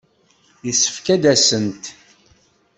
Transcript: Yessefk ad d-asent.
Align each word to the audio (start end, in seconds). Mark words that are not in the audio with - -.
Yessefk 0.65 1.05
ad 1.15 1.19
d-asent. 1.23 1.83